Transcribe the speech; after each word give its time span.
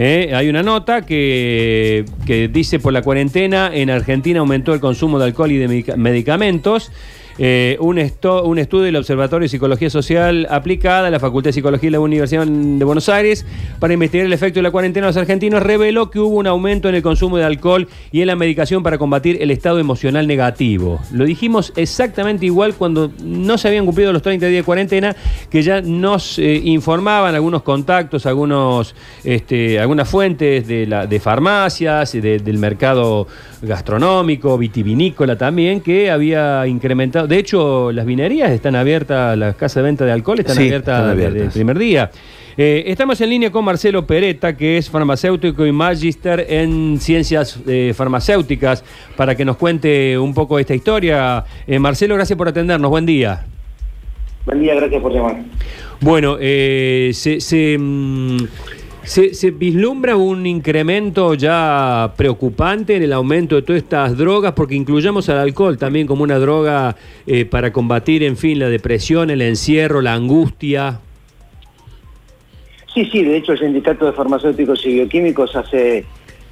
Eh, 0.00 0.30
hay 0.32 0.48
una 0.48 0.62
nota 0.62 1.02
que, 1.04 2.04
que 2.24 2.46
dice 2.46 2.78
por 2.78 2.92
la 2.92 3.02
cuarentena 3.02 3.68
en 3.74 3.90
Argentina 3.90 4.38
aumentó 4.38 4.72
el 4.72 4.78
consumo 4.78 5.18
de 5.18 5.24
alcohol 5.24 5.50
y 5.50 5.56
de 5.56 5.66
medica- 5.66 5.96
medicamentos. 5.96 6.92
Eh, 7.40 7.76
un, 7.78 7.98
estudio 7.98 8.82
del 8.84 8.96
Observatorio 8.96 9.44
de 9.44 9.48
Psicología 9.48 9.88
Social 9.90 10.48
aplicada 10.50 11.04
de 11.04 11.12
la 11.12 11.20
Facultad 11.20 11.50
de 11.50 11.52
Psicología 11.52 11.86
de 11.86 11.92
la 11.92 12.00
Universidad 12.00 12.44
de 12.44 12.84
Buenos 12.84 13.08
Aires 13.08 13.46
para 13.78 13.94
investigar 13.94 14.26
el 14.26 14.32
efecto 14.32 14.58
de 14.58 14.64
la 14.64 14.72
cuarentena 14.72 15.06
en 15.06 15.10
los 15.10 15.16
argentinos 15.16 15.62
reveló 15.62 16.10
que 16.10 16.18
hubo 16.18 16.36
un 16.36 16.48
aumento 16.48 16.88
en 16.88 16.96
el 16.96 17.02
consumo 17.02 17.36
de 17.38 17.44
alcohol 17.44 17.86
y 18.10 18.22
en 18.22 18.26
la 18.26 18.34
medicación 18.34 18.82
para 18.82 18.98
combatir 18.98 19.38
el 19.40 19.52
estado 19.52 19.78
emocional 19.78 20.26
negativo. 20.26 20.98
Lo 21.12 21.24
dijimos 21.24 21.72
exactamente 21.76 22.44
igual 22.44 22.74
cuando 22.74 23.12
no 23.22 23.56
se 23.56 23.68
habían 23.68 23.86
cumplido 23.86 24.12
los 24.12 24.22
30 24.22 24.46
días 24.46 24.62
de 24.62 24.64
cuarentena, 24.64 25.14
que 25.48 25.62
ya 25.62 25.80
nos 25.80 26.40
eh, 26.40 26.60
informaban 26.64 27.36
algunos 27.36 27.62
contactos, 27.62 28.26
algunos, 28.26 28.96
este, 29.22 29.78
algunas 29.78 30.08
fuentes 30.08 30.66
de, 30.66 30.86
la, 30.86 31.06
de 31.06 31.20
farmacias, 31.20 32.12
de- 32.14 32.38
del 32.40 32.58
mercado 32.58 33.28
gastronómico, 33.62 34.58
vitivinícola 34.58 35.38
también, 35.38 35.80
que 35.80 36.10
había 36.10 36.66
incrementado. 36.66 37.27
De 37.28 37.38
hecho, 37.38 37.92
las 37.92 38.06
vinerías 38.06 38.50
están 38.50 38.74
abiertas, 38.74 39.36
las 39.36 39.54
casas 39.54 39.76
de 39.76 39.82
venta 39.82 40.04
de 40.04 40.12
alcohol 40.12 40.38
están 40.40 40.56
Sí, 40.56 40.62
abiertas 40.62 40.96
están 40.98 41.10
abiertas. 41.10 41.42
el 41.42 41.50
primer 41.50 41.78
día. 41.78 42.10
Eh, 42.56 42.84
estamos 42.90 43.20
en 43.20 43.30
línea 43.30 43.50
con 43.52 43.64
Marcelo 43.64 44.06
Peretta, 44.06 44.56
que 44.56 44.78
es 44.78 44.90
farmacéutico 44.90 45.64
y 45.64 45.70
magíster 45.70 46.46
en 46.48 46.98
ciencias 47.00 47.60
eh, 47.68 47.92
farmacéuticas, 47.94 48.82
para 49.16 49.34
que 49.36 49.44
nos 49.44 49.56
cuente 49.58 50.18
un 50.18 50.34
poco 50.34 50.58
esta 50.58 50.74
historia. 50.74 51.44
Eh, 51.66 51.78
Marcelo, 51.78 52.14
gracias 52.16 52.36
por 52.36 52.48
atendernos. 52.48 52.90
Buen 52.90 53.06
día. 53.06 53.44
Buen 54.46 54.60
día, 54.62 54.74
gracias 54.74 55.00
por 55.02 55.12
llamar. 55.12 55.36
Bueno, 56.00 56.36
eh, 56.40 57.10
se, 57.12 57.40
se, 57.40 57.76
mm, 57.78 58.38
se- 59.08 59.34
se 59.34 59.50
vislumbra 59.50 60.16
un 60.16 60.46
incremento 60.46 61.34
ya 61.34 62.12
preocupante 62.16 62.94
en 62.96 63.02
el 63.02 63.12
aumento 63.12 63.56
de 63.56 63.62
todas 63.62 63.82
estas 63.82 64.16
drogas, 64.16 64.52
porque 64.52 64.74
incluyamos 64.74 65.28
al 65.28 65.38
alcohol 65.38 65.78
también 65.78 66.06
como 66.06 66.22
una 66.22 66.38
droga 66.38 66.96
eh, 67.26 67.44
para 67.44 67.72
combatir, 67.72 68.22
en 68.22 68.36
fin, 68.36 68.58
la 68.58 68.68
depresión, 68.68 69.30
el 69.30 69.42
encierro, 69.42 70.00
la 70.02 70.14
angustia. 70.14 71.00
Sí, 72.94 73.04
sí, 73.12 73.22
de 73.22 73.36
hecho 73.36 73.52
el 73.52 73.58
Sindicato 73.60 74.06
de 74.06 74.12
Farmacéuticos 74.12 74.84
y 74.86 74.94
Bioquímicos 74.94 75.54
hace 75.56 76.04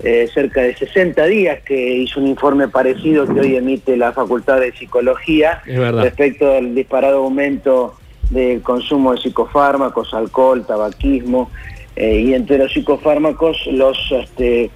eh, 0.03 0.29
cerca 0.33 0.61
de 0.63 0.77
60 0.77 1.25
días 1.27 1.61
que 1.65 1.97
hizo 1.99 2.21
un 2.21 2.27
informe 2.29 2.69
parecido 2.69 3.27
que 3.27 3.41
hoy 3.41 3.57
emite 3.57 3.97
la 3.97 4.13
Facultad 4.13 4.61
de 4.61 4.73
Psicología 4.73 5.63
respecto 6.03 6.53
al 6.53 6.75
disparado 6.75 7.19
aumento 7.25 7.95
del 8.31 8.61
consumo 8.61 9.13
de 9.15 9.21
psicofármacos, 9.21 10.13
alcohol, 10.15 10.65
tabaquismo 10.67 11.51
eh, 11.97 12.21
y 12.21 12.35
entre 12.35 12.59
los 12.59 12.73
psicofármacos 12.73 13.67
los 13.73 13.97
este, 14.13 14.71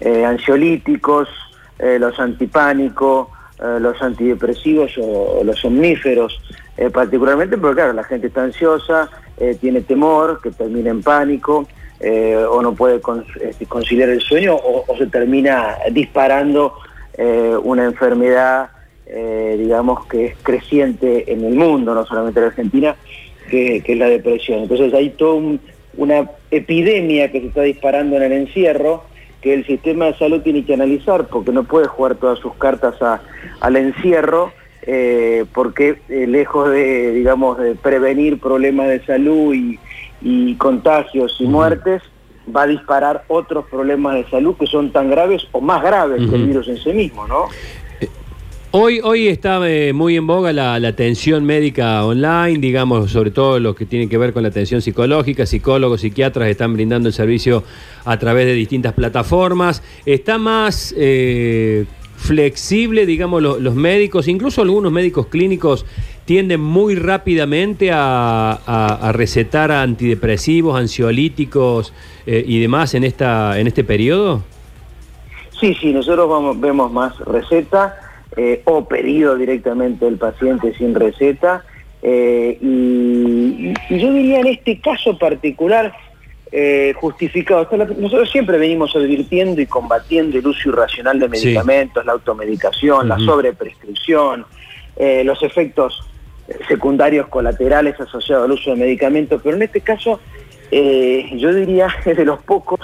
eh, 0.00 0.24
ansiolíticos, 0.24 1.28
eh, 1.78 1.98
los 2.00 2.18
antipánicos, 2.18 3.28
eh, 3.60 3.78
los 3.78 4.00
antidepresivos 4.02 4.90
o, 4.98 5.42
los 5.44 5.58
somníferos, 5.60 6.40
particularmente 6.92 7.58
porque 7.58 7.76
claro, 7.76 7.92
la 7.92 8.02
gente 8.02 8.26
está 8.28 8.42
ansiosa, 8.44 9.08
tiene 9.60 9.82
temor, 9.82 10.40
que 10.42 10.50
termina 10.50 10.90
en 10.90 11.02
pánico, 11.02 11.68
o 12.50 12.62
no 12.62 12.74
puede 12.74 13.00
este, 13.40 13.66
conciliar 13.66 14.08
el 14.08 14.20
sueño, 14.20 14.56
o, 14.56 14.84
se 14.96 15.06
termina 15.06 15.76
disparando 15.92 16.74
una 17.62 17.84
enfermedad, 17.84 18.70
digamos, 19.06 20.06
que 20.06 20.26
es 20.26 20.36
creciente 20.42 21.30
en 21.30 21.44
el 21.44 21.54
mundo, 21.54 21.94
no 21.94 22.06
solamente 22.06 22.40
en 22.40 22.46
Argentina, 22.46 22.96
que, 23.50 23.82
que 23.84 23.92
es 23.92 23.98
la 23.98 24.08
depresión. 24.08 24.60
Entonces 24.60 24.92
hay 24.94 25.10
toda 25.10 25.34
un- 25.34 25.60
una 25.96 26.30
epidemia 26.50 27.30
que 27.30 27.40
se 27.40 27.46
está 27.48 27.62
disparando 27.62 28.16
en 28.16 28.22
el 28.22 28.32
encierro, 28.32 29.04
que 29.40 29.54
el 29.54 29.66
sistema 29.66 30.06
de 30.06 30.14
salud 30.18 30.40
tiene 30.42 30.64
que 30.64 30.74
analizar, 30.74 31.26
porque 31.26 31.50
no 31.52 31.64
puede 31.64 31.86
jugar 31.86 32.14
todas 32.16 32.38
sus 32.38 32.54
cartas 32.54 33.00
a- 33.02 33.20
al 33.60 33.76
encierro, 33.76 34.52
eh, 34.82 35.44
porque 35.52 35.98
eh, 36.08 36.26
lejos 36.26 36.70
de, 36.70 37.12
digamos, 37.12 37.58
de 37.58 37.74
prevenir 37.74 38.38
problemas 38.40 38.88
de 38.88 39.04
salud 39.04 39.54
y, 39.54 39.78
y 40.20 40.54
contagios 40.56 41.36
y 41.40 41.46
muertes, 41.46 42.02
va 42.54 42.62
a 42.62 42.66
disparar 42.66 43.24
otros 43.28 43.66
problemas 43.70 44.14
de 44.14 44.24
salud 44.30 44.56
que 44.58 44.66
son 44.66 44.90
tan 44.90 45.10
graves 45.10 45.46
o 45.52 45.60
más 45.60 45.82
graves 45.82 46.18
que 46.28 46.34
el 46.36 46.46
virus 46.46 46.66
en 46.68 46.76
sí 46.78 46.92
mismo, 46.92 47.26
¿no? 47.28 47.46
Hoy, 48.74 49.00
hoy 49.04 49.28
está 49.28 49.60
eh, 49.68 49.92
muy 49.92 50.16
en 50.16 50.26
boga 50.26 50.50
la, 50.50 50.74
atención 50.76 51.44
médica 51.44 52.06
online, 52.06 52.58
digamos, 52.58 53.10
sobre 53.10 53.30
todo 53.30 53.60
lo 53.60 53.74
que 53.74 53.84
tiene 53.84 54.08
que 54.08 54.16
ver 54.16 54.32
con 54.32 54.42
la 54.44 54.48
atención 54.48 54.80
psicológica. 54.80 55.44
Psicólogos, 55.44 56.00
psiquiatras 56.00 56.48
están 56.48 56.72
brindando 56.72 57.08
el 57.08 57.12
servicio 57.12 57.64
a 58.06 58.18
través 58.18 58.46
de 58.46 58.54
distintas 58.54 58.94
plataformas. 58.94 59.82
Está 60.06 60.38
más 60.38 60.94
eh, 60.96 61.84
flexible, 62.16 63.04
digamos, 63.04 63.42
lo- 63.42 63.60
los 63.60 63.74
médicos, 63.74 64.26
incluso 64.26 64.62
algunos 64.62 64.90
médicos 64.90 65.26
clínicos 65.26 65.84
tienden 66.24 66.62
muy 66.62 66.94
rápidamente 66.94 67.90
a, 67.92 68.52
a- 68.52 69.08
a 69.08 69.12
recetar 69.12 69.70
antidepresivos, 69.70 70.80
ansiolíticos 70.80 71.92
eh, 72.24 72.42
y 72.46 72.58
demás 72.58 72.94
en, 72.94 73.04
esta, 73.04 73.60
en 73.60 73.66
este 73.66 73.84
periodo. 73.84 74.42
Sí, 75.60 75.74
sí, 75.78 75.92
nosotros 75.92 76.26
vamos, 76.28 76.58
vemos 76.58 76.90
más 76.90 77.18
receta 77.20 77.96
eh, 78.36 78.62
o 78.64 78.86
pedido 78.86 79.36
directamente 79.36 80.04
del 80.04 80.16
paciente 80.18 80.74
sin 80.74 80.94
receta. 80.94 81.64
eh, 82.04 82.58
y, 82.60 83.72
y 83.90 83.98
yo 83.98 84.12
diría 84.12 84.40
en 84.40 84.48
este 84.48 84.80
caso 84.80 85.16
particular 85.18 85.92
eh, 86.50 86.92
justificado. 86.96 87.66
La- 87.76 87.84
nosotros 87.84 88.28
siempre 88.30 88.58
venimos 88.58 88.94
advirtiendo 88.96 89.60
y 89.60 89.66
combatiendo 89.66 90.36
el 90.38 90.46
uso 90.46 90.68
irracional 90.70 91.18
de 91.20 91.26
Sí. 91.36 91.46
medicamentos, 91.46 92.04
la 92.04 92.12
automedicación, 92.12 93.08
la 93.08 93.14
Ujú. 93.14 93.24
sobreprescripción, 93.24 94.44
eh, 94.96 95.22
los 95.24 95.42
efectos 95.42 96.02
secundarios 96.68 97.28
colaterales 97.28 97.98
asociados 98.00 98.44
al 98.46 98.52
uso 98.52 98.70
de 98.70 98.76
medicamentos, 98.76 99.40
pero 99.42 99.56
en 99.56 99.62
este 99.62 99.80
caso 99.80 100.20
yo 100.72 101.54
diría 101.54 101.88
es 102.04 102.16
de 102.16 102.24
los 102.24 102.42
pocos 102.42 102.80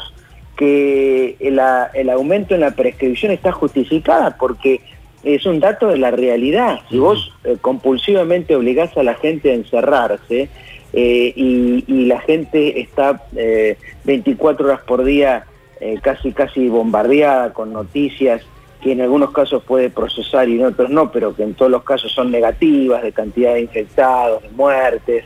que 0.56 1.36
el 1.40 2.08
aumento 2.10 2.54
en 2.54 2.60
la 2.60 2.70
prescripción 2.72 3.32
está 3.32 3.52
justificada 3.52 4.36
porque 4.38 4.80
es 5.22 5.46
un 5.46 5.60
dato 5.60 5.88
de 5.88 5.98
la 5.98 6.10
realidad. 6.10 6.80
Si 6.90 6.98
vos 6.98 7.32
eh, 7.44 7.56
compulsivamente 7.60 8.54
obligás 8.54 8.96
a 8.96 9.02
la 9.02 9.14
gente 9.14 9.50
a 9.50 9.54
encerrarse 9.54 10.48
eh, 10.92 11.32
y, 11.34 11.84
y 11.86 12.06
la 12.06 12.20
gente 12.20 12.80
está 12.80 13.22
eh, 13.36 13.76
24 14.04 14.66
horas 14.66 14.80
por 14.86 15.04
día 15.04 15.44
eh, 15.80 16.00
casi 16.02 16.32
casi 16.32 16.68
bombardeada 16.68 17.52
con 17.52 17.72
noticias 17.72 18.42
que 18.80 18.92
en 18.92 19.00
algunos 19.00 19.30
casos 19.30 19.62
puede 19.62 19.90
procesar 19.90 20.48
y 20.48 20.56
en 20.56 20.66
otros 20.66 20.90
no, 20.90 21.12
pero 21.12 21.36
que 21.36 21.44
en 21.44 21.54
todos 21.54 21.70
los 21.70 21.84
casos 21.84 22.12
son 22.12 22.32
negativas, 22.32 23.02
de 23.02 23.12
cantidad 23.12 23.54
de 23.54 23.62
infectados, 23.62 24.42
de 24.42 24.50
muertes, 24.50 25.24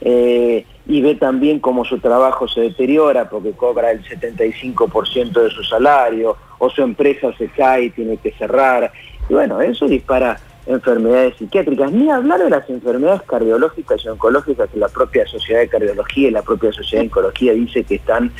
eh, 0.00 0.64
y 0.86 1.00
ve 1.00 1.14
también 1.16 1.58
cómo 1.58 1.84
su 1.84 1.98
trabajo 1.98 2.46
se 2.46 2.60
deteriora 2.60 3.28
porque 3.28 3.52
cobra 3.52 3.90
el 3.90 4.04
75% 4.04 5.32
de 5.32 5.50
su 5.50 5.64
salario, 5.64 6.36
o 6.58 6.70
su 6.70 6.82
empresa 6.82 7.32
se 7.36 7.48
cae 7.48 7.84
y 7.84 7.90
tiene 7.90 8.16
que 8.16 8.32
cerrar. 8.32 8.92
Y 9.28 9.34
bueno, 9.34 9.60
eso 9.60 9.86
dispara 9.86 10.38
enfermedades 10.66 11.34
psiquiátricas, 11.36 11.90
ni 11.92 12.10
hablar 12.10 12.40
de 12.44 12.50
las 12.50 12.68
enfermedades 12.68 13.22
cardiológicas 13.22 14.04
y 14.04 14.08
oncológicas 14.08 14.68
que 14.68 14.78
la 14.78 14.88
propia 14.88 15.26
Sociedad 15.26 15.60
de 15.60 15.68
Cardiología 15.68 16.28
y 16.28 16.30
la 16.30 16.42
propia 16.42 16.72
Sociedad 16.72 17.02
de 17.02 17.08
Oncología 17.08 17.52
dice 17.54 17.84
que 17.84 17.94
están 17.94 18.32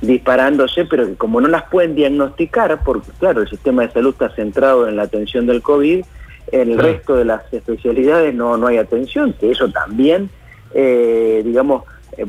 disparándose, 0.00 0.84
pero 0.86 1.06
que 1.06 1.14
como 1.14 1.40
no 1.40 1.48
las 1.48 1.64
pueden 1.70 1.94
diagnosticar, 1.94 2.82
porque 2.84 3.10
claro, 3.18 3.42
el 3.42 3.48
sistema 3.48 3.82
de 3.82 3.90
salud 3.92 4.10
está 4.12 4.30
centrado 4.30 4.88
en 4.88 4.96
la 4.96 5.02
atención 5.02 5.46
del 5.46 5.62
COVID, 5.62 6.04
en 6.52 6.70
el 6.72 6.78
resto 6.78 7.16
de 7.16 7.24
las 7.24 7.52
especialidades 7.52 8.34
no, 8.34 8.56
no 8.56 8.66
hay 8.66 8.78
atención, 8.78 9.34
que 9.38 9.50
eso 9.50 9.68
también, 9.70 10.30
eh, 10.74 11.42
digamos, 11.44 11.84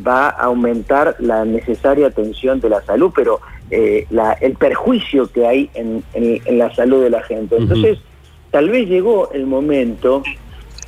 va 0.06 0.30
a 0.30 0.46
aumentar 0.46 1.16
la 1.20 1.46
necesaria 1.46 2.08
atención 2.08 2.60
de 2.60 2.70
la 2.70 2.82
salud, 2.84 3.12
pero 3.16 3.40
eh, 3.72 4.06
la- 4.10 4.34
el 4.34 4.54
perjuicio 4.54 5.28
que 5.32 5.46
hay 5.48 5.70
en, 5.74 6.04
en- 6.14 6.42
en 6.46 6.58
la 6.58 6.74
salud 6.76 7.04
de 7.04 7.10
la 7.10 7.22
gente. 7.24 7.56
Entonces, 7.58 8.00
tal 8.56 8.70
vez 8.70 8.88
llegó 8.88 9.34
el 9.34 9.48
momento, 9.48 10.24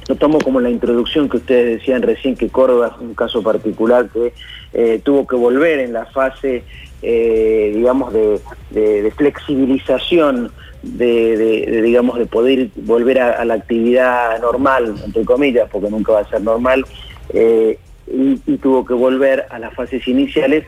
lo 0.07 0.15
tomo 0.15 0.39
como 0.39 0.61
la 0.61 0.69
introducción 0.69 1.27
que 1.27 1.35
ustedes 1.35 1.79
decían 1.79 2.01
recién, 2.01 2.37
que 2.37 2.47
Córdoba 2.47 2.93
es 2.95 3.01
un 3.01 3.13
caso 3.13 3.43
particular 3.43 4.07
que 4.07 4.31
eh, 4.71 5.01
tuvo 5.03 5.27
que 5.27 5.35
volver 5.35 5.79
en 5.79 5.91
la 5.91 6.05
fase, 6.05 6.63
eh, 7.01 7.73
digamos, 7.75 8.13
de, 8.13 9.11
flexibilización, 9.17 10.49
de, 10.81 11.81
digamos, 11.83 12.17
de 12.19 12.25
poder 12.25 12.69
volver 12.77 13.19
a, 13.19 13.43
la 13.43 13.55
actividad 13.55 14.39
normal, 14.39 14.95
entre 15.03 15.25
comillas, 15.25 15.67
porque 15.69 15.89
nunca 15.89 16.13
va 16.13 16.19
a 16.21 16.29
ser 16.29 16.39
normal, 16.39 16.85
eh, 17.33 17.77
y, 18.09 18.37
tuvo 18.59 18.85
que 18.85 18.93
volver 18.93 19.45
a 19.49 19.59
las 19.59 19.73
fases 19.73 20.07
iniciales. 20.07 20.63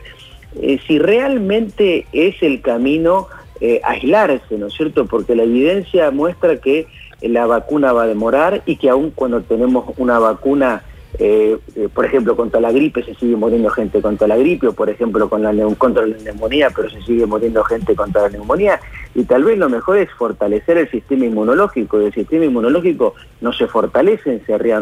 Si 0.86 0.98
realmente 0.98 2.04
es 2.12 2.42
el 2.42 2.60
camino 2.60 3.28
eh, 3.60 3.80
aislarse, 3.84 4.58
¿no 4.58 4.68
es 4.68 4.74
cierto? 4.74 5.06
Porque 5.06 5.34
la 5.34 5.42
evidencia 5.42 6.10
muestra 6.10 6.56
que 6.56 6.86
la 7.20 7.46
vacuna 7.46 7.92
va 7.92 8.04
a 8.04 8.06
demorar 8.06 8.62
y 8.66 8.76
que 8.76 8.88
aun 8.88 9.10
cuando 9.10 9.42
tenemos 9.42 9.94
una 9.98 10.18
vacuna 10.18 10.82
eh, 11.18 11.58
eh, 11.74 11.88
por 11.92 12.06
ejemplo, 12.06 12.36
contra 12.36 12.60
la 12.60 12.70
gripe 12.70 13.02
se 13.02 13.14
sigue 13.14 13.34
muriendo 13.34 13.68
gente 13.70 14.00
contra 14.00 14.28
la 14.28 14.36
gripe, 14.36 14.68
o 14.68 14.72
por 14.72 14.88
ejemplo 14.88 15.28
con 15.28 15.42
la 15.42 15.52
contra 15.76 16.06
la 16.06 16.16
neumonía, 16.16 16.70
pero 16.74 16.88
se 16.88 17.02
sigue 17.02 17.26
muriendo 17.26 17.64
gente 17.64 17.94
contra 17.94 18.22
la 18.22 18.28
neumonía. 18.30 18.80
Y 19.14 19.24
tal 19.24 19.42
vez 19.42 19.58
lo 19.58 19.68
mejor 19.68 19.98
es 19.98 20.08
fortalecer 20.12 20.78
el 20.78 20.90
sistema 20.90 21.26
inmunológico, 21.26 22.00
y 22.00 22.06
el 22.06 22.14
sistema 22.14 22.44
inmunológico 22.44 23.14
no 23.40 23.52
se 23.52 23.66
fortalece 23.66 24.40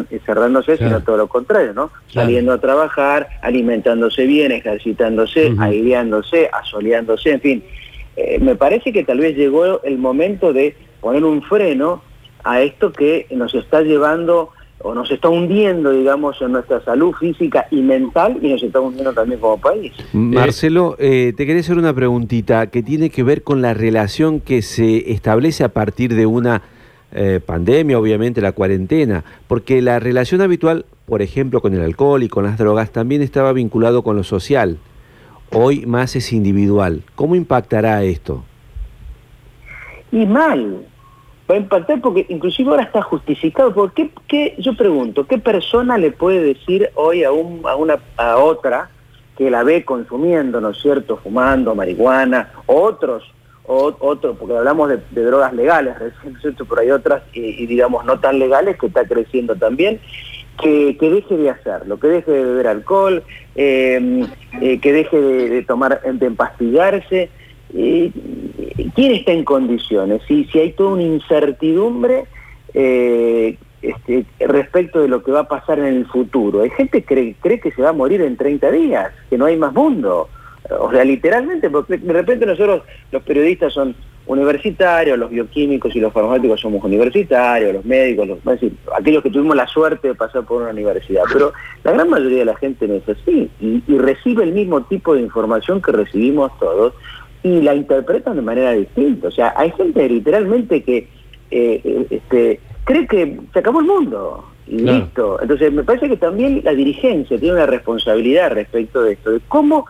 encerrándose, 0.09 0.77
sino 0.77 1.01
todo 1.01 1.17
lo 1.17 1.27
contrario, 1.27 1.73
¿no? 1.73 1.89
Saliendo 2.13 2.53
a 2.53 2.59
trabajar, 2.59 3.27
alimentándose 3.41 4.25
bien, 4.25 4.51
ejercitándose, 4.51 5.53
aireándose, 5.57 6.49
asoleándose, 6.53 7.31
en 7.31 7.41
fin. 7.41 7.63
Eh, 8.19 8.37
me 8.41 8.57
parece 8.57 8.91
que 8.91 9.05
tal 9.05 9.19
vez 9.19 9.37
llegó 9.37 9.81
el 9.81 9.97
momento 9.97 10.51
de 10.51 10.75
poner 10.99 11.23
un 11.23 11.41
freno 11.41 12.01
a 12.43 12.61
esto 12.61 12.91
que 12.91 13.25
nos 13.31 13.55
está 13.55 13.81
llevando 13.81 14.49
o 14.79 14.93
nos 14.93 15.09
está 15.09 15.29
hundiendo, 15.29 15.91
digamos, 15.91 16.41
en 16.41 16.51
nuestra 16.51 16.83
salud 16.83 17.13
física 17.13 17.67
y 17.71 17.81
mental 17.81 18.37
y 18.41 18.49
nos 18.49 18.61
está 18.61 18.81
hundiendo 18.81 19.13
también 19.13 19.39
como 19.39 19.57
país. 19.57 19.93
Marcelo, 20.11 20.97
eh, 20.99 21.33
te 21.35 21.45
quería 21.45 21.61
hacer 21.61 21.77
una 21.77 21.93
preguntita 21.93 22.67
que 22.67 22.83
tiene 22.83 23.09
que 23.09 23.23
ver 23.23 23.41
con 23.43 23.61
la 23.61 23.73
relación 23.73 24.41
que 24.41 24.61
se 24.61 25.11
establece 25.13 25.63
a 25.63 25.69
partir 25.69 26.13
de 26.13 26.25
una 26.25 26.61
eh, 27.13 27.39
pandemia, 27.45 27.97
obviamente 27.97 28.41
la 28.41 28.51
cuarentena, 28.51 29.23
porque 29.47 29.81
la 29.81 29.99
relación 29.99 30.41
habitual, 30.41 30.85
por 31.05 31.21
ejemplo, 31.21 31.61
con 31.61 31.73
el 31.73 31.81
alcohol 31.81 32.21
y 32.23 32.27
con 32.27 32.43
las 32.43 32.57
drogas, 32.57 32.91
también 32.91 33.21
estaba 33.21 33.53
vinculado 33.53 34.03
con 34.03 34.17
lo 34.17 34.23
social. 34.23 34.77
Hoy 35.51 35.85
más 35.85 36.15
es 36.15 36.31
individual. 36.31 37.03
¿Cómo 37.15 37.35
impactará 37.35 38.03
esto? 38.03 38.43
Y 40.11 40.25
mal, 40.25 40.85
va 41.49 41.55
a 41.55 41.57
impactar 41.57 42.01
porque 42.01 42.25
inclusive 42.29 42.69
ahora 42.69 42.83
está 42.83 43.01
justificado. 43.01 43.73
Porque 43.73 44.11
qué, 44.27 44.55
yo 44.59 44.75
pregunto, 44.75 45.25
¿qué 45.25 45.37
persona 45.37 45.97
le 45.97 46.11
puede 46.11 46.41
decir 46.41 46.89
hoy 46.95 47.23
a, 47.23 47.31
un, 47.31 47.61
a, 47.65 47.75
una, 47.75 47.99
a 48.17 48.37
otra 48.37 48.89
que 49.39 49.49
la 49.49 49.63
ve 49.63 49.85
consumiendo, 49.85 50.59
¿no 50.59 50.71
es 50.71 50.81
cierto?, 50.81 51.15
fumando 51.15 51.73
marihuana, 51.73 52.51
otros, 52.65 53.23
o, 53.65 53.95
otros, 53.99 54.35
porque 54.37 54.57
hablamos 54.57 54.89
de, 54.89 55.23
drogas 55.23 55.53
legales, 55.53 55.95
¿no 56.25 56.35
es 56.35 56.41
cierto?, 56.41 56.65
pero 56.65 56.81
hay 56.81 56.91
otras, 56.91 57.23
y, 57.31 57.65
digamos, 57.65 58.03
no 58.03 58.19
tan 58.19 58.37
legales 58.37 58.77
que 58.77 58.87
está 58.87 59.05
creciendo 59.07 59.55
también, 59.55 60.01
que, 60.61 60.95
deje 60.99 61.37
de 61.37 61.49
hacerlo, 61.49 61.99
que 61.99 62.07
deje 62.07 62.31
de 62.31 62.43
beber 62.43 62.67
alcohol, 62.67 63.23
eh, 63.55 64.25
eh, 64.61 64.79
que 64.79 64.93
deje 64.93 65.19
de, 65.19 65.49
de 65.49 65.61
tomar, 65.63 66.01
de 66.01 66.25
empastillarse, 66.25 67.29
¿quién 67.71 69.11
está 69.11 69.31
en 69.31 69.43
condiciones? 69.43 70.21
Si, 70.27 70.45
si 70.45 70.59
hay 70.59 70.71
toda 70.73 70.91
una 70.91 71.03
incertidumbre 71.03 72.25
eh, 72.73 73.57
este, 73.81 74.25
respecto 74.39 75.01
de 75.01 75.07
lo 75.07 75.23
que 75.23 75.31
va 75.31 75.41
a 75.41 75.47
pasar 75.47 75.79
en 75.79 75.85
el 75.85 76.05
futuro. 76.05 76.61
Hay 76.61 76.69
gente 76.71 77.03
que 77.03 77.35
cree, 77.39 77.59
que 77.59 77.71
se 77.71 77.81
va 77.81 77.89
a 77.89 77.93
morir 77.93 78.21
en 78.21 78.35
30 78.35 78.71
días, 78.71 79.11
que 79.29 79.37
no 79.37 79.45
hay 79.45 79.55
más 79.57 79.73
mundo. 79.73 80.29
O 80.79 80.91
sea, 80.91 81.03
literalmente, 81.03 81.69
porque 81.69 81.97
de 81.97 82.13
repente 82.13 82.45
nosotros, 82.45 82.83
los 83.11 83.23
periodistas 83.23 83.73
son 83.73 83.95
universitarios, 84.29 85.17
los 85.17 85.29
bioquímicos 85.29 85.95
y 85.95 85.99
los 85.99 86.13
farmacéuticos 86.13 86.61
somos 86.61 86.83
universitarios, 86.83 87.73
los 87.73 87.83
médicos, 87.83 88.27
los, 88.27 88.43
decir, 88.45 88.73
aquellos 88.97 89.23
que 89.23 89.31
tuvimos 89.31 89.55
la 89.55 89.67
suerte 89.67 90.09
de 90.09 90.15
pasar 90.15 90.45
por 90.45 90.61
una 90.61 90.71
universidad. 90.71 91.23
Pero 91.33 91.51
la 91.83 91.91
gran 91.93 92.09
mayoría 92.09 92.39
de 92.39 92.45
la 92.45 92.55
gente 92.55 92.87
no 92.87 92.93
es 92.93 93.09
así 93.09 93.49
y 93.59 93.97
recibe 93.97 94.43
el 94.43 94.53
mismo 94.53 94.83
tipo 94.83 95.15
de 95.15 95.21
información 95.21 95.81
que 95.81 95.91
recibimos 95.91 96.51
todos 96.59 96.93
y 97.41 97.61
la 97.61 97.73
interpretan 97.73 98.35
de 98.35 98.41
manera 98.41 98.71
distinta. 98.71 99.29
O 99.29 99.31
sea, 99.31 99.53
hay 99.55 99.71
gente 99.71 100.07
literalmente 100.07 100.83
que 100.83 100.97
eh, 101.51 101.81
eh, 101.83 102.07
este, 102.09 102.59
cree 102.83 103.07
que 103.07 103.39
se 103.51 103.59
acabó 103.59 103.79
el 103.79 103.87
mundo 103.87 104.45
y 104.67 104.79
listo. 104.79 105.41
Entonces, 105.41 105.73
me 105.73 105.83
parece 105.83 106.07
que 106.07 106.17
también 106.17 106.61
la 106.63 106.73
dirigencia 106.73 107.39
tiene 107.39 107.55
una 107.55 107.65
responsabilidad 107.65 108.51
respecto 108.51 109.01
de 109.01 109.13
esto, 109.13 109.31
de 109.31 109.41
cómo 109.47 109.85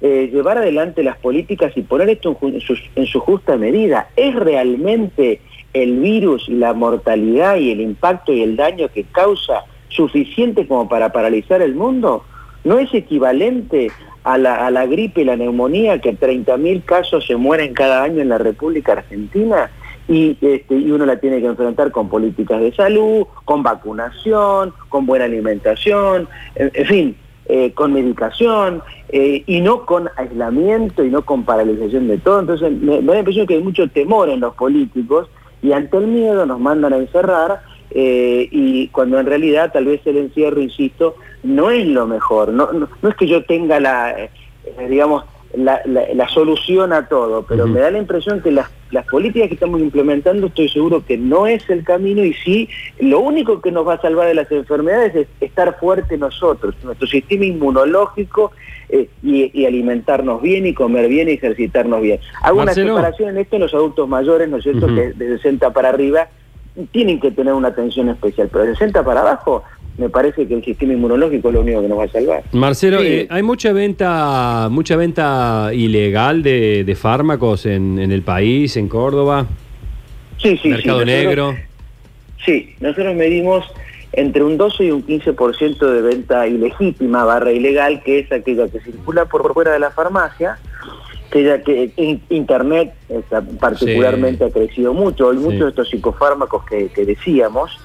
eh, 0.00 0.30
llevar 0.32 0.58
adelante 0.58 1.02
las 1.02 1.18
políticas 1.18 1.72
y 1.76 1.82
poner 1.82 2.08
esto 2.08 2.36
en 2.42 3.06
su, 3.06 3.20
justa 3.20 3.56
medida. 3.56 4.08
¿Es 4.16 4.34
realmente 4.34 5.40
el 5.72 5.98
virus 5.98 6.48
la 6.48 6.72
mortalidad 6.72 7.56
y 7.56 7.70
el 7.70 7.80
impacto 7.80 8.32
y 8.32 8.42
el 8.42 8.56
daño 8.56 8.88
que 8.88 9.04
causa 9.04 9.64
suficiente 9.88 10.66
como 10.66 10.88
para 10.88 11.12
paralizar 11.12 11.62
el 11.62 11.74
mundo? 11.74 12.24
¿No 12.64 12.78
es 12.78 12.92
equivalente 12.94 13.90
a 14.24 14.38
la, 14.38 14.86
gripe 14.86 15.22
y 15.22 15.24
la 15.24 15.36
neumonía, 15.36 16.00
que 16.00 16.16
30.000 16.16 16.84
casos 16.84 17.26
se 17.26 17.36
mueren 17.36 17.72
cada 17.72 18.02
año 18.02 18.20
en 18.20 18.28
la 18.28 18.38
República 18.38 18.92
Argentina, 18.92 19.70
y, 20.08 20.36
este, 20.40 20.74
y 20.74 20.90
uno 20.90 21.06
la 21.06 21.20
tiene 21.20 21.40
que 21.40 21.46
enfrentar 21.46 21.90
con 21.92 22.08
políticas 22.08 22.60
de 22.60 22.74
salud, 22.74 23.26
con 23.44 23.62
vacunación, 23.62 24.74
con 24.88 25.06
buena 25.06 25.26
alimentación, 25.26 26.28
en, 26.56 26.86
fin, 26.86 27.16
eh, 27.52 27.72
con 27.72 27.92
medicación, 27.92 28.80
eh, 29.08 29.42
y 29.44 29.60
no 29.60 29.84
con 29.84 30.08
aislamiento 30.16 31.02
y 31.04 31.10
no 31.10 31.22
con 31.22 31.44
paralización 31.44 32.06
de 32.06 32.18
todo. 32.18 32.38
Entonces 32.38 32.70
me, 32.70 33.00
me 33.00 33.06
da 33.06 33.12
la 33.14 33.18
impresión 33.18 33.46
que 33.46 33.54
hay 33.54 33.62
mucho 33.62 33.88
temor 33.88 34.28
en 34.28 34.38
los 34.38 34.54
políticos 34.54 35.28
y 35.60 35.72
ante 35.72 35.96
el 35.96 36.06
miedo 36.06 36.46
nos 36.46 36.60
mandan 36.60 36.92
a 36.92 36.98
encerrar 36.98 37.62
eh, 37.90 38.48
y 38.52 38.86
cuando 38.88 39.18
en 39.18 39.26
realidad 39.26 39.72
tal 39.72 39.86
vez 39.86 40.00
el 40.06 40.18
encierro, 40.18 40.60
insisto, 40.60 41.16
no 41.42 41.70
es 41.70 41.86
lo 41.86 42.06
mejor, 42.06 42.50
no, 42.50 42.70
no, 42.72 42.88
es 43.08 43.16
que 43.16 43.26
yo 43.26 43.44
tenga 43.44 43.80
la, 43.80 44.14
digamos, 44.88 45.24
la, 45.54 45.80
la, 45.86 46.28
solución 46.28 46.92
a 46.92 47.08
todo, 47.08 47.44
pero 47.48 47.66
me 47.66 47.80
da 47.80 47.90
la 47.90 47.98
impresión 47.98 48.40
que 48.42 48.52
las, 48.52 48.70
las 48.90 49.06
políticas 49.06 49.48
que 49.48 49.54
estamos 49.54 49.80
implementando 49.80 50.48
estoy 50.48 50.68
seguro 50.68 51.04
que 51.04 51.16
no 51.16 51.46
es 51.46 51.68
el 51.70 51.84
camino 51.84 52.24
y 52.24 52.34
sí, 52.34 52.68
lo 52.98 53.20
único 53.20 53.60
que 53.60 53.70
nos 53.70 53.86
va 53.86 53.94
a 53.94 54.00
salvar 54.00 54.28
de 54.28 54.34
las 54.34 54.50
enfermedades 54.50 55.14
es 55.14 55.28
estar 55.40 55.78
fuerte 55.78 56.18
nosotros, 56.18 56.74
nuestro 56.82 57.06
sistema 57.06 57.44
inmunológico 57.44 58.52
eh, 58.88 59.08
y, 59.22 59.64
alimentarnos 59.64 60.42
bien 60.42 60.66
y 60.66 60.74
comer 60.74 61.08
bien 61.08 61.28
y 61.28 61.32
ejercitarnos 61.32 62.02
bien. 62.02 62.18
Hago 62.42 62.62
una 62.62 62.74
separación 62.74 63.30
en 63.30 63.38
esto 63.38 63.56
en 63.56 63.62
los 63.62 63.74
adultos 63.74 64.08
mayores, 64.08 64.48
¿no 64.48 64.56
es 64.56 64.64
cierto?, 64.64 64.86
que 64.86 65.12
de 65.12 65.36
60 65.36 65.72
para 65.72 65.90
arriba 65.90 66.28
tienen 66.92 67.20
que 67.20 67.30
tener 67.30 67.54
una 67.54 67.68
atención 67.68 68.08
especial, 68.08 68.48
pero 68.50 68.64
de 68.64 68.72
60 68.72 69.04
para 69.04 69.20
abajo 69.20 69.64
me 69.98 70.08
parece 70.08 70.46
que 70.46 70.54
el 70.54 70.64
sistema 70.64 70.92
inmunológico 70.92 71.48
es 71.48 71.54
lo 71.54 71.60
único 71.60 71.82
que 71.82 71.88
nos 71.88 71.98
va 71.98 72.04
a 72.04 72.08
salvar. 72.08 72.42
Marcelo, 72.52 73.02
eh, 73.02 73.26
hay 73.28 73.42
mucha 73.42 73.72
venta, 73.72 74.68
mucha 74.70 74.96
venta 74.96 75.70
ilegal 75.72 76.42
de, 76.42 76.96
fármacos 76.98 77.66
en, 77.66 77.98
el 77.98 78.22
país, 78.22 78.76
en 78.76 78.88
Córdoba. 78.88 79.46
Sí, 80.38 80.58
sí, 80.62 80.68
Mercado 80.70 81.04
negro. 81.04 81.54
Sí, 82.44 82.74
nosotros 82.80 83.14
medimos 83.14 83.64
entre 84.12 84.42
un 84.42 84.56
12 84.56 84.84
y 84.84 84.90
un 84.90 85.06
15% 85.06 85.78
de 85.78 86.02
venta 86.02 86.46
ilegítima 86.46 87.24
barra 87.24 87.52
ilegal, 87.52 88.02
que 88.02 88.20
es 88.20 88.32
aquella 88.32 88.68
que 88.68 88.80
circula 88.80 89.26
por 89.26 89.52
fuera 89.52 89.72
de 89.72 89.78
la 89.78 89.90
farmacia 89.90 90.58
que 91.30 91.44
ya 91.44 91.62
que 91.62 91.92
Internet 92.28 92.92
particularmente 93.60 94.44
ha 94.44 94.50
crecido 94.50 94.92
mucho. 94.92 95.30
Hay 95.30 95.38
muchos 95.38 95.60
de 95.60 95.68
estos 95.68 95.88
psicofármacos 95.88 96.64
que, 96.64 96.90
decíamos 97.04 97.78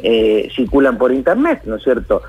eh, 0.00 0.48
circulan 0.54 0.98
por 0.98 1.12
Internet, 1.12 1.62
¿no 1.64 1.76
es 1.76 1.82
cierto? 1.82 2.22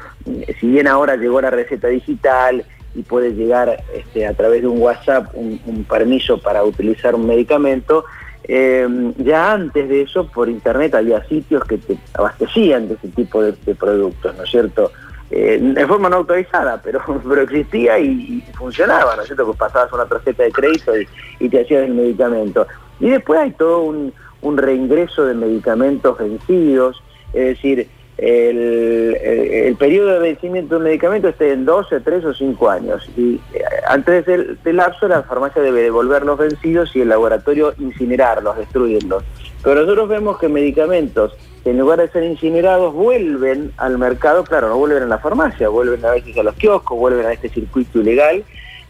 Si 0.59 0.67
bien 0.67 0.87
ahora 0.87 1.15
llegó 1.15 1.41
la 1.41 1.49
receta 1.49 1.87
digital 1.87 2.63
y 2.95 3.01
puede 3.03 3.33
llegar 3.33 3.83
este, 3.93 4.25
a 4.25 4.33
través 4.33 4.61
de 4.61 4.67
un 4.67 4.81
WhatsApp 4.81 5.29
un, 5.33 5.85
permiso 5.89 6.39
para 6.41 6.63
utilizar 6.63 7.15
un 7.15 7.27
medicamento, 7.27 8.05
eh, 8.43 8.87
ya 9.17 9.51
antes 9.51 9.89
de 9.89 10.01
eso 10.01 10.27
por 10.27 10.49
Internet 10.49 10.95
había 10.95 11.23
sitios 11.25 11.63
que 11.65 11.77
te 11.77 11.97
abastecían 12.13 12.87
de 12.87 12.95
ese 12.95 13.09
tipo 13.09 13.43
de 13.43 13.75
productos, 13.75 14.35
¿no 14.35 14.43
es 14.43 14.49
cierto? 14.49 14.91
eh, 15.29 15.59
en 15.61 15.87
forma 15.87 16.09
no 16.09 16.17
autorizada, 16.17 16.81
pero, 16.81 17.01
existía 17.41 17.99
y, 17.99 18.43
funcionaba, 18.57 19.15
¿no 19.15 19.21
es 19.21 19.27
cierto? 19.27 19.45
Pues 19.45 19.57
pasabas 19.57 19.91
una 19.93 20.05
tarjeta 20.05 20.43
de 20.43 20.51
crédito 20.51 20.93
y, 21.39 21.49
te 21.49 21.61
hacías 21.61 21.83
el 21.83 21.93
medicamento. 21.93 22.67
Y 22.99 23.09
después 23.09 23.39
hay 23.39 23.51
todo 23.51 23.81
un, 23.81 24.13
reingreso 24.55 25.25
de 25.25 25.33
medicamentos 25.33 26.17
vencidos, 26.17 27.03
es 27.33 27.45
decir, 27.47 27.87
el, 28.17 29.75
periodo 29.77 30.13
de 30.13 30.19
vencimiento 30.19 30.75
de 30.75 30.77
un 30.77 30.83
medicamento 30.85 31.27
esté 31.27 31.51
en 31.51 31.65
12, 31.65 31.99
3 31.99 32.25
o 32.25 32.33
5 32.33 32.69
años. 32.69 33.09
Y 33.15 33.35
eh, 33.53 33.61
antes 33.87 34.25
del, 34.25 34.57
del 34.63 34.75
lapso 34.75 35.07
la 35.07 35.23
farmacia 35.23 35.61
debe 35.61 35.83
devolver 35.83 36.23
los 36.23 36.37
vencidos 36.37 36.95
y 36.95 37.01
el 37.01 37.09
laboratorio 37.09 37.73
incinerarlos, 37.77 38.57
destruirlos. 38.57 39.23
Pero 39.63 39.81
nosotros 39.81 40.09
vemos 40.09 40.39
que 40.39 40.47
medicamentos 40.47 41.37
en 41.69 41.77
lugar 41.77 41.99
de 41.99 42.09
ser 42.09 42.23
incinerados 42.23 42.93
vuelven 42.93 43.73
al 43.77 43.97
mercado, 43.97 44.43
claro, 44.43 44.69
no 44.69 44.77
vuelven 44.77 45.03
a 45.03 45.07
la 45.07 45.17
farmacia, 45.17 45.67
vuelven 45.67 46.03
a 46.05 46.11
veces 46.11 46.37
a 46.37 46.43
los 46.43 46.55
kioscos, 46.55 46.97
vuelven 46.97 47.25
a 47.25 47.33
este 47.33 47.49
circuito 47.49 47.99
ilegal, 47.99 48.43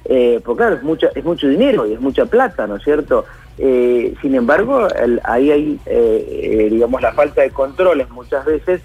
eh, 0.06 0.40
porque 0.46 0.60
claro, 0.60 0.76
es 0.76 0.84
mucho, 0.84 1.08
es 1.14 1.24
mucho 1.24 1.48
dinero 1.48 1.88
y 1.88 1.94
es 1.94 2.00
mucha 2.00 2.26
plata, 2.26 2.68
¿no 2.68 2.76
es 2.76 2.84
cierto? 2.84 3.26
Eh, 3.58 4.14
sin 4.22 4.36
embargo, 4.36 4.88
ahí 5.24 5.52
hay, 5.52 5.80
eh, 5.86 6.68
digamos, 6.72 7.02
la 7.02 7.14
falta 7.14 7.42
de 7.42 7.50
controles 7.50 8.10
muchas 8.10 8.46
veces 8.46 8.82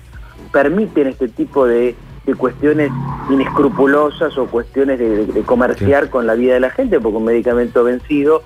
permiten 0.50 1.08
este 1.08 1.28
tipo 1.28 1.66
de, 1.66 1.94
cuestiones 2.38 2.90
inescrupulosas 3.30 4.38
o 4.38 4.46
cuestiones 4.46 4.98
de, 4.98 5.42
comerciar 5.42 6.08
con 6.08 6.26
la 6.26 6.34
vida 6.34 6.54
de 6.54 6.60
la 6.60 6.70
gente, 6.70 7.00
porque 7.00 7.18
un 7.18 7.24
medicamento 7.24 7.84
vencido, 7.84 8.42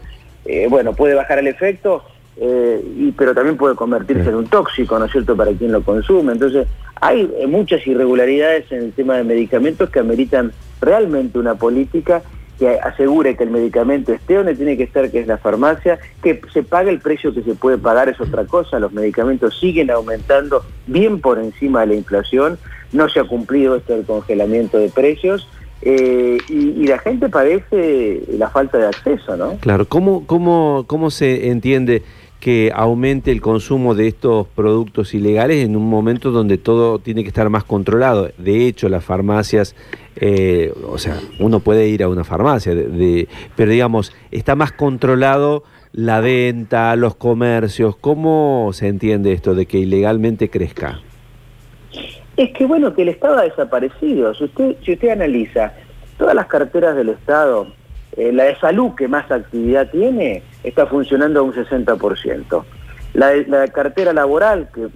bueno, 0.70 0.94
puede 0.94 1.14
bajar 1.14 1.38
el 1.38 1.46
efecto, 1.46 2.02
eh, 2.38 2.84
y, 2.96 3.12
pero 3.12 3.34
también 3.34 3.56
puede 3.56 3.74
convertirse 3.74 4.28
en 4.28 4.34
un 4.34 4.46
tóxico, 4.46 4.98
¿no 4.98 5.06
es 5.06 5.12
cierto?, 5.12 5.36
para 5.36 5.52
quien 5.52 5.72
lo 5.72 5.82
consume. 5.82 6.32
Entonces, 6.32 6.66
hay 7.00 7.30
eh, 7.38 7.46
muchas 7.46 7.86
irregularidades 7.86 8.70
en 8.72 8.84
el 8.84 8.92
tema 8.92 9.16
de 9.16 9.24
medicamentos 9.24 9.88
que 9.90 10.00
ameritan 10.00 10.52
realmente 10.80 11.38
una 11.38 11.54
política 11.54 12.22
que 12.58 12.68
asegure 12.80 13.36
que 13.36 13.44
el 13.44 13.50
medicamento 13.50 14.12
esté 14.12 14.34
donde 14.34 14.54
tiene 14.54 14.76
que 14.76 14.84
estar, 14.84 15.10
que 15.10 15.20
es 15.20 15.26
la 15.26 15.38
farmacia, 15.38 15.98
que 16.22 16.40
se 16.52 16.62
pague 16.62 16.90
el 16.90 17.00
precio 17.00 17.34
que 17.34 17.42
se 17.42 17.54
puede 17.54 17.78
pagar, 17.78 18.08
es 18.08 18.20
otra 18.20 18.44
cosa, 18.46 18.78
los 18.78 18.92
medicamentos 18.92 19.58
siguen 19.58 19.90
aumentando 19.90 20.64
bien 20.86 21.20
por 21.20 21.38
encima 21.38 21.80
de 21.80 21.88
la 21.88 21.94
inflación, 21.94 22.58
no 22.92 23.08
se 23.08 23.20
ha 23.20 23.24
cumplido 23.24 23.76
esto 23.76 23.94
del 23.94 24.06
congelamiento 24.06 24.78
de 24.78 24.88
precios, 24.88 25.48
eh, 25.82 26.38
y, 26.48 26.86
la 26.86 26.98
gente 26.98 27.28
padece 27.28 28.22
la 28.38 28.48
falta 28.48 28.78
de 28.78 28.86
acceso, 28.86 29.36
¿no? 29.36 29.56
Claro, 29.58 29.86
¿cómo, 29.86 30.26
cómo, 30.26 30.84
cómo 30.86 31.10
se 31.10 31.48
entiende 31.48 32.02
que 32.46 32.70
aumente 32.72 33.32
el 33.32 33.40
consumo 33.40 33.96
de 33.96 34.06
estos 34.06 34.46
productos 34.46 35.14
ilegales 35.14 35.64
en 35.64 35.74
un 35.74 35.90
momento 35.90 36.30
donde 36.30 36.58
todo 36.58 37.00
tiene 37.00 37.22
que 37.22 37.28
estar 37.30 37.50
más 37.50 37.64
controlado? 37.64 38.30
De 38.38 38.68
hecho, 38.68 38.88
las 38.88 39.04
farmacias, 39.04 39.74
eh, 40.14 40.72
o 40.88 40.96
sea, 40.96 41.18
uno 41.40 41.58
puede 41.58 41.88
ir 41.88 42.04
a 42.04 42.08
una 42.08 42.22
farmacia, 42.22 42.72
pero 43.56 43.72
digamos, 43.72 44.14
está 44.30 44.54
más 44.54 44.70
controlado 44.70 45.64
la 45.90 46.20
venta, 46.20 46.94
los 46.94 47.16
comercios. 47.16 47.96
¿Cómo 47.96 48.70
se 48.72 48.86
entiende 48.86 49.32
esto 49.32 49.56
de 49.56 49.66
que 49.66 49.78
ilegalmente 49.78 50.48
crezca? 50.48 51.00
Es 52.36 52.52
que 52.52 52.64
bueno, 52.64 52.94
que 52.94 53.02
el 53.02 53.08
Estado 53.08 53.38
ha 53.38 53.42
desaparecido. 53.42 54.32
Si 54.36 54.44
usted, 54.44 54.76
si 54.84 54.92
usted 54.92 55.08
analiza 55.08 55.72
todas 56.16 56.36
las 56.36 56.46
carteras 56.46 56.94
del 56.94 57.08
Estado, 57.08 57.66
eh, 58.16 58.32
la 58.32 58.44
de 58.44 58.56
salud 58.56 58.94
que 58.94 59.08
más 59.08 59.30
actividad 59.30 59.90
tiene, 59.90 60.42
está 60.64 60.86
funcionando 60.86 61.40
a 61.40 61.42
un 61.42 61.52
60%. 61.52 62.64
La, 63.14 63.34
la 63.46 63.68
cartera 63.68 64.12
laboral, 64.12 64.68
que 64.74 64.88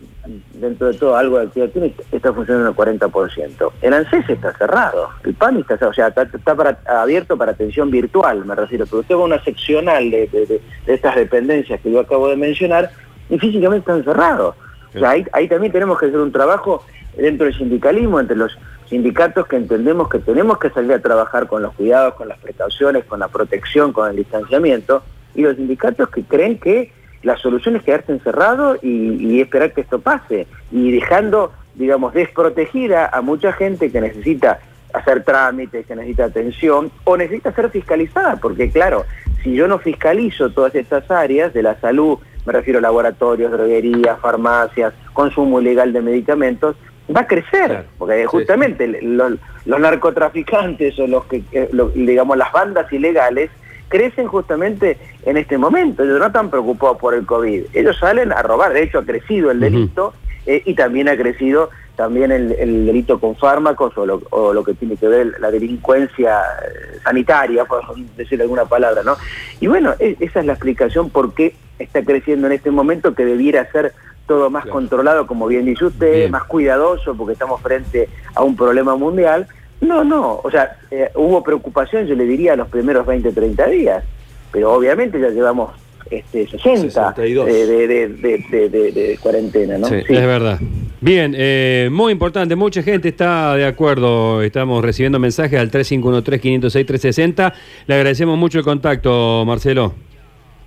dentro 0.54 0.88
de 0.88 0.98
todo 0.98 1.16
algo 1.16 1.38
de 1.38 1.46
actividad 1.46 1.70
tiene, 1.70 1.94
está 2.12 2.32
funcionando 2.32 2.68
al 2.68 2.74
40%. 2.76 3.72
El 3.82 3.94
ANSES 3.94 4.28
está 4.28 4.56
cerrado, 4.56 5.08
el 5.24 5.34
PAMI 5.34 5.60
está 5.60 5.76
cerrado, 5.76 5.90
o 5.90 5.94
sea, 5.94 6.08
está, 6.08 6.56
abierto 7.00 7.36
para 7.36 7.52
atención 7.52 7.90
virtual, 7.90 8.44
me 8.44 8.54
refiero, 8.54 8.86
pero 8.86 9.00
usted 9.00 9.14
va 9.14 9.20
a 9.20 9.24
una 9.24 9.44
seccional 9.44 10.10
de, 10.10 10.26
de, 10.28 10.60
estas 10.86 11.16
dependencias 11.16 11.80
que 11.80 11.90
yo 11.90 12.00
acabo 12.00 12.28
de 12.28 12.36
mencionar 12.36 12.90
y 13.28 13.38
físicamente 13.38 13.90
están 13.90 14.04
cerrados. 14.04 14.54
O 14.94 14.98
sea, 14.98 15.10
ahí, 15.10 15.24
ahí 15.32 15.48
también 15.48 15.72
tenemos 15.72 15.98
que 15.98 16.06
hacer 16.06 16.18
un 16.18 16.32
trabajo 16.32 16.84
dentro 17.16 17.46
del 17.46 17.56
sindicalismo, 17.56 18.20
entre 18.20 18.36
los 18.36 18.56
sindicatos 18.90 19.46
que 19.46 19.56
entendemos 19.56 20.08
que 20.08 20.18
tenemos 20.18 20.58
que 20.58 20.68
salir 20.68 20.92
a 20.92 20.98
trabajar 20.98 21.46
con 21.46 21.62
los 21.62 21.72
cuidados, 21.74 22.14
con 22.14 22.28
las 22.28 22.38
precauciones, 22.38 23.04
con 23.04 23.20
la 23.20 23.28
protección, 23.28 23.92
con 23.92 24.10
el 24.10 24.16
distanciamiento, 24.16 25.04
y 25.34 25.42
los 25.42 25.56
sindicatos 25.56 26.10
que 26.10 26.24
creen 26.24 26.58
que 26.58 26.92
la 27.22 27.36
solución 27.36 27.76
es 27.76 27.84
quedarse 27.84 28.10
encerrado 28.10 28.76
y, 28.82 29.40
esperar 29.40 29.72
que 29.72 29.82
esto 29.82 30.00
pase, 30.00 30.48
y 30.72 30.90
dejando, 30.90 31.52
digamos, 31.76 32.12
desprotegida 32.14 33.06
a 33.06 33.22
mucha 33.22 33.52
gente 33.52 33.92
que 33.92 34.00
necesita 34.00 34.58
hacer 34.92 35.22
trámites, 35.22 35.86
que 35.86 35.94
necesita 35.94 36.24
atención, 36.24 36.90
o 37.04 37.16
necesita 37.16 37.52
ser 37.52 37.70
fiscalizada, 37.70 38.36
porque 38.36 38.70
claro, 38.70 39.04
si 39.44 39.54
yo 39.54 39.68
no 39.68 39.78
fiscalizo 39.78 40.50
todas 40.50 40.74
estas 40.74 41.08
áreas 41.12 41.54
de 41.54 41.62
la 41.62 41.78
salud, 41.78 42.18
me 42.44 42.52
refiero 42.52 42.80
a 42.80 42.82
laboratorios, 42.82 43.52
droguerías, 43.52 44.18
farmacias, 44.18 44.94
consumo 45.12 45.60
ilegal 45.60 45.92
de 45.92 46.00
medicamentos, 46.00 46.74
va 47.14 47.22
a 47.22 47.26
crecer, 47.26 47.84
porque 47.98 48.26
justamente 48.26 48.86
los, 49.02 49.38
narcotraficantes 49.66 50.98
o 50.98 51.06
los 51.06 51.24
que, 51.26 51.42
eh, 51.52 51.70
digamos, 51.94 52.36
las 52.36 52.52
bandas 52.52 52.92
ilegales 52.92 53.50
crecen 53.88 54.28
justamente 54.28 54.96
en 55.24 55.36
este 55.36 55.58
momento. 55.58 56.04
Ellos 56.04 56.20
no 56.20 56.26
están 56.26 56.50
preocupados 56.50 56.96
por 56.98 57.14
el 57.14 57.26
COVID. 57.26 57.64
Ellos 57.74 57.98
salen 57.98 58.32
a 58.32 58.40
robar. 58.42 58.72
De 58.72 58.84
hecho, 58.84 58.98
ha 58.98 59.04
crecido 59.04 59.50
el 59.50 59.60
delito 59.60 60.14
eh, 60.46 60.62
y 60.64 60.74
también 60.74 61.08
ha 61.08 61.16
crecido 61.16 61.70
también 61.96 62.32
el, 62.32 62.86
delito 62.86 63.20
con 63.20 63.36
fármacos 63.36 63.92
o 63.98 64.06
lo, 64.54 64.64
que 64.64 64.72
tiene 64.72 64.96
que 64.96 65.06
ver 65.06 65.34
la 65.38 65.50
delincuencia 65.50 66.40
eh, 66.40 66.98
sanitaria, 67.04 67.66
por 67.66 67.82
decir 68.16 68.40
alguna 68.40 68.64
palabra, 68.64 69.02
¿no? 69.02 69.16
Y 69.60 69.66
bueno, 69.66 69.94
e, 69.98 70.16
esa 70.18 70.40
es 70.40 70.46
la 70.46 70.54
explicación 70.54 71.10
por 71.10 71.34
qué 71.34 71.54
está 71.78 72.02
creciendo 72.02 72.46
en 72.46 72.54
este 72.54 72.70
momento 72.70 73.14
que 73.14 73.26
debiera 73.26 73.70
ser 73.70 73.92
todo 74.30 74.48
más 74.48 74.64
controlado, 74.66 75.26
como 75.26 75.48
bien 75.48 75.64
dice 75.64 75.86
usted, 75.86 76.30
más 76.30 76.44
cuidadoso, 76.44 77.16
porque 77.16 77.32
estamos 77.32 77.60
frente 77.60 78.08
a 78.36 78.44
un 78.44 78.54
problema 78.54 78.94
mundial. 78.94 79.48
No, 79.80 80.04
no, 80.04 80.40
o 80.44 80.50
sea, 80.52 80.76
eh, 80.92 81.10
hubo 81.16 81.42
preocupación, 81.42 82.06
yo 82.06 82.14
le 82.14 82.26
diría, 82.26 82.54
los 82.54 82.68
primeros 82.68 83.04
20, 83.04 83.32
30 83.32 83.66
días, 83.66 84.04
pero 84.52 84.72
obviamente 84.72 85.18
ya 85.18 85.30
llevamos 85.30 85.72
este, 86.08 86.46
60 86.46 87.14
de, 87.16 89.18
cuarentena, 89.20 89.78
¿no? 89.78 89.88
Sí, 89.88 89.96
es 89.96 90.06
verdad. 90.08 90.60
Bien, 91.00 91.34
eh, 91.36 91.88
muy 91.90 92.12
importante, 92.12 92.54
mucha 92.54 92.84
gente 92.84 93.08
está 93.08 93.56
de 93.56 93.66
acuerdo, 93.66 94.42
estamos 94.42 94.84
recibiendo 94.84 95.18
mensajes 95.18 95.58
al 95.58 95.72
3513-506-360. 95.72 97.52
Le 97.88 97.94
agradecemos 97.96 98.38
mucho 98.38 98.58
el 98.58 98.64
contacto, 98.64 99.44
Marcelo. 99.44 99.92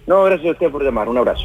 No, 0.06 0.26
gracias 0.26 0.50
a 0.50 0.52
usted 0.52 0.70
por 0.70 0.84
llamar, 0.84 1.08
un 1.08 1.18
abrazo. 1.18 1.40